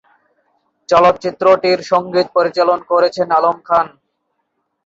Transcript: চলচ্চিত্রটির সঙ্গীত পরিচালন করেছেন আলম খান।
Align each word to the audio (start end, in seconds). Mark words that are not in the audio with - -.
চলচ্চিত্রটির 0.89 1.79
সঙ্গীত 1.91 2.27
পরিচালন 2.37 2.79
করেছেন 2.91 3.27
আলম 3.37 3.57
খান। 3.67 3.87